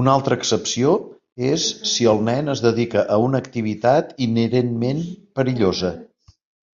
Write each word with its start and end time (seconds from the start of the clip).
Una 0.00 0.14
altra 0.18 0.38
excepció 0.40 0.94
és 1.50 1.66
si 1.92 2.08
el 2.14 2.24
nen 2.30 2.52
es 2.56 2.64
dedica 2.66 3.06
a 3.18 3.22
una 3.28 3.44
activitat 3.46 4.12
inherentment 4.28 5.06
perillosa. 5.40 5.94